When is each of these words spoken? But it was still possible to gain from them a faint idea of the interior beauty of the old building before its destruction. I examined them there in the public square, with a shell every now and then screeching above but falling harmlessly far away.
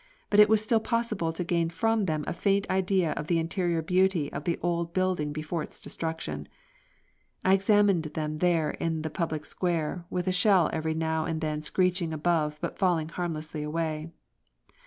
But 0.31 0.39
it 0.39 0.49
was 0.49 0.63
still 0.63 0.79
possible 0.79 1.31
to 1.31 1.43
gain 1.43 1.69
from 1.69 2.05
them 2.05 2.23
a 2.25 2.33
faint 2.33 2.67
idea 2.71 3.11
of 3.11 3.27
the 3.27 3.37
interior 3.37 3.83
beauty 3.83 4.33
of 4.33 4.45
the 4.45 4.57
old 4.63 4.93
building 4.95 5.31
before 5.31 5.61
its 5.61 5.79
destruction. 5.79 6.47
I 7.45 7.53
examined 7.53 8.01
them 8.05 8.39
there 8.39 8.71
in 8.71 9.03
the 9.03 9.11
public 9.11 9.45
square, 9.45 10.05
with 10.09 10.27
a 10.27 10.31
shell 10.31 10.71
every 10.73 10.95
now 10.95 11.25
and 11.25 11.39
then 11.39 11.61
screeching 11.61 12.13
above 12.13 12.57
but 12.61 12.79
falling 12.79 13.09
harmlessly 13.09 13.61
far 13.61 13.67
away. 13.67 14.09